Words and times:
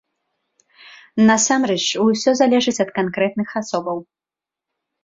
Насамрэч, 1.27 1.85
усё 2.07 2.35
залежыць 2.43 2.77
ад 2.87 2.95
канкрэтных 2.99 3.49
асобаў. 3.65 3.97